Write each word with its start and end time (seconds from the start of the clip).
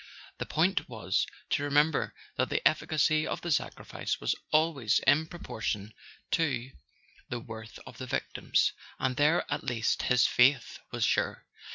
The 0.39 0.47
point 0.47 0.89
was 0.89 1.27
to 1.51 1.61
remember 1.63 2.15
that 2.35 2.49
the 2.49 2.67
efficacy 2.67 3.27
of 3.27 3.41
the 3.41 3.51
sacrifice 3.51 4.19
was 4.19 4.33
always 4.49 4.97
in 5.05 5.27
proportion 5.27 5.93
to 6.31 6.71
the 7.29 7.39
worth 7.39 7.77
of 7.85 7.99
the 7.99 8.07
victims; 8.07 8.73
and 8.97 9.15
there 9.15 9.45
at 9.53 9.63
least 9.63 10.01
his 10.09 10.25
faith 10.25 10.79
was 10.91 11.03
sure. 11.05 11.45